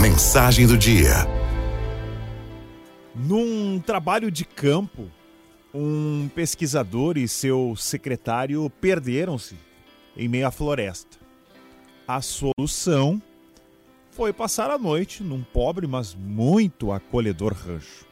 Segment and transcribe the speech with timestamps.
[0.00, 1.26] Mensagem do dia.
[3.14, 5.08] Num trabalho de campo,
[5.72, 9.56] um pesquisador e seu secretário perderam-se
[10.16, 11.18] em meio à floresta.
[12.06, 13.22] A solução
[14.10, 18.06] foi passar a noite num pobre, mas muito acolhedor rancho.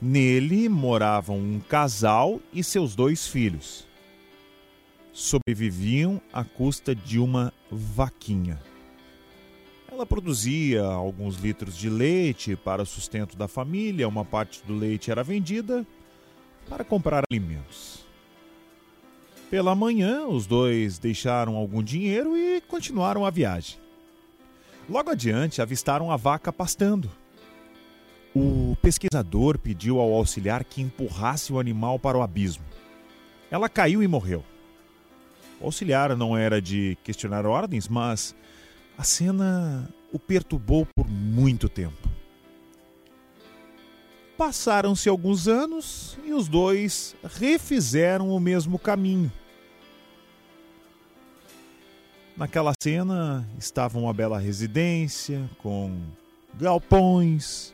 [0.00, 3.86] Nele moravam um casal e seus dois filhos.
[5.12, 8.60] Sobreviviam à custa de uma vaquinha.
[9.98, 15.24] Ela produzia alguns litros de leite para sustento da família, uma parte do leite era
[15.24, 15.84] vendida
[16.68, 18.06] para comprar alimentos.
[19.50, 23.76] Pela manhã, os dois deixaram algum dinheiro e continuaram a viagem.
[24.88, 27.10] Logo adiante, avistaram a vaca pastando.
[28.32, 32.64] O pesquisador pediu ao auxiliar que empurrasse o animal para o abismo.
[33.50, 34.44] Ela caiu e morreu.
[35.60, 38.32] O auxiliar não era de questionar ordens, mas
[38.98, 42.08] a cena o perturbou por muito tempo.
[44.36, 49.30] Passaram-se alguns anos e os dois refizeram o mesmo caminho.
[52.36, 56.00] Naquela cena estava uma bela residência com
[56.54, 57.72] galpões,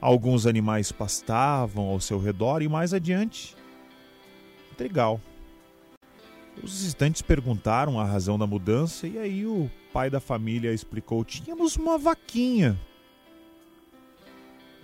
[0.00, 3.56] alguns animais pastavam ao seu redor e mais adiante,
[4.76, 5.20] trigal.
[6.62, 11.76] Os visitantes perguntaram a razão da mudança e aí o pai da família explicou: tínhamos
[11.76, 12.78] uma vaquinha.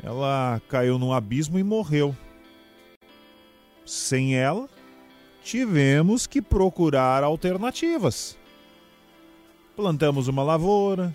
[0.03, 2.17] Ela caiu num abismo e morreu.
[3.87, 4.69] Sem ela,
[5.42, 8.36] tivemos que procurar alternativas
[9.77, 11.14] plantamos uma lavoura,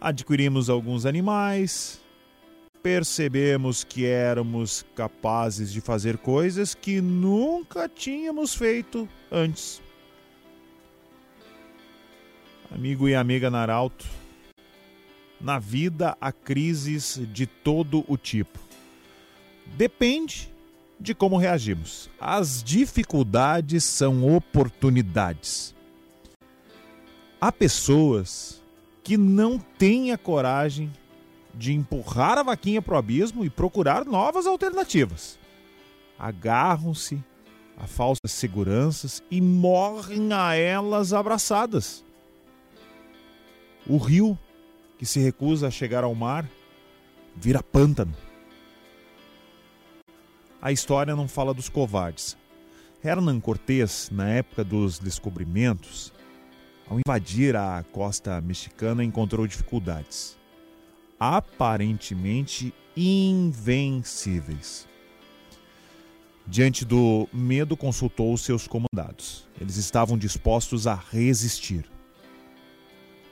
[0.00, 2.00] adquirimos alguns animais,
[2.84, 9.80] percebemos que éramos capazes de fazer coisas que nunca tínhamos feito antes.
[12.70, 14.04] Amigo e amiga Naralto,
[15.40, 18.58] na vida há crises de todo o tipo.
[19.78, 20.52] Depende
[21.00, 22.10] de como reagimos.
[22.20, 25.74] As dificuldades são oportunidades.
[27.40, 28.62] Há pessoas
[29.02, 30.92] que não têm a coragem
[31.56, 35.38] de empurrar a vaquinha para o abismo e procurar novas alternativas.
[36.18, 37.22] Agarram-se
[37.76, 42.04] a falsas seguranças e morrem a elas abraçadas.
[43.86, 44.38] O rio
[44.98, 46.48] que se recusa a chegar ao mar
[47.36, 48.14] vira pântano.
[50.62, 52.36] A história não fala dos covardes.
[53.04, 56.10] Hernán Cortés, na época dos descobrimentos,
[56.88, 60.38] ao invadir a costa mexicana, encontrou dificuldades,
[61.24, 64.86] aparentemente invencíveis.
[66.46, 69.48] Diante do medo, consultou os seus comandados.
[69.58, 71.86] Eles estavam dispostos a resistir.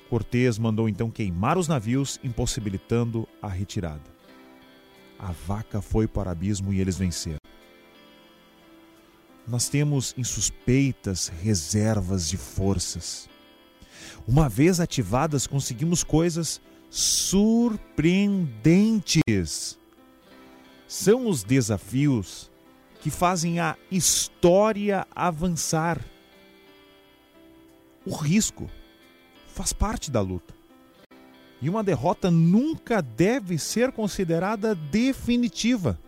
[0.09, 4.11] Cortés mandou então queimar os navios, impossibilitando a retirada.
[5.19, 7.37] A vaca foi para o abismo e eles venceram.
[9.47, 13.29] Nós temos insuspeitas reservas de forças.
[14.27, 16.61] Uma vez ativadas, conseguimos coisas
[16.93, 19.77] surpreendentes.
[20.87, 22.49] São os desafios
[23.01, 25.99] que fazem a história avançar.
[28.05, 28.71] O risco
[29.49, 30.53] faz parte da luta.
[31.63, 35.99] E uma derrota nunca deve ser considerada definitiva.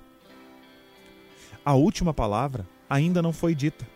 [1.65, 3.89] A última palavra ainda não foi dita.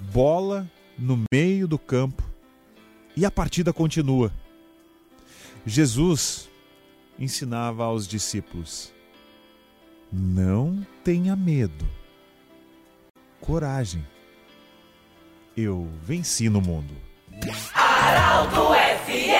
[0.00, 2.28] Bola no meio do campo
[3.16, 4.32] e a partida continua.
[5.66, 6.48] Jesus
[7.18, 8.92] ensinava aos discípulos:
[10.12, 11.86] Não tenha medo,
[13.40, 14.06] coragem.
[15.56, 16.94] Eu venci no mundo.
[19.06, 19.39] FMI